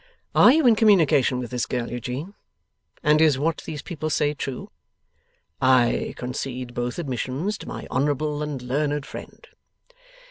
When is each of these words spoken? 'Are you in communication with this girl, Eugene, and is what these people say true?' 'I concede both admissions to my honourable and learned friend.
'Are 0.33 0.51
you 0.51 0.65
in 0.65 0.75
communication 0.75 1.37
with 1.37 1.51
this 1.51 1.67
girl, 1.67 1.91
Eugene, 1.91 2.33
and 3.03 3.21
is 3.21 3.37
what 3.37 3.61
these 3.67 3.83
people 3.83 4.09
say 4.09 4.33
true?' 4.33 4.71
'I 5.61 6.15
concede 6.17 6.73
both 6.73 6.97
admissions 6.97 7.55
to 7.59 7.67
my 7.67 7.85
honourable 7.91 8.41
and 8.41 8.63
learned 8.63 9.05
friend. 9.05 9.47